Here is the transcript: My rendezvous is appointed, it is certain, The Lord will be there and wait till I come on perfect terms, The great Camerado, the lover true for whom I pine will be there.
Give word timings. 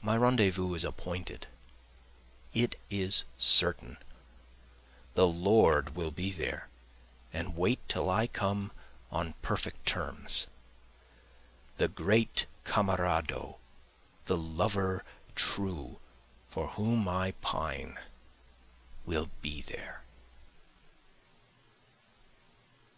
My 0.00 0.16
rendezvous 0.16 0.72
is 0.72 0.84
appointed, 0.84 1.46
it 2.54 2.76
is 2.88 3.24
certain, 3.36 3.98
The 5.12 5.26
Lord 5.26 5.94
will 5.94 6.10
be 6.10 6.30
there 6.32 6.70
and 7.30 7.54
wait 7.58 7.78
till 7.86 8.08
I 8.08 8.26
come 8.26 8.72
on 9.12 9.34
perfect 9.42 9.84
terms, 9.84 10.46
The 11.76 11.88
great 11.88 12.46
Camerado, 12.64 13.58
the 14.24 14.38
lover 14.38 15.04
true 15.34 15.98
for 16.48 16.68
whom 16.68 17.06
I 17.06 17.32
pine 17.42 17.98
will 19.04 19.28
be 19.42 19.60
there. 19.60 20.00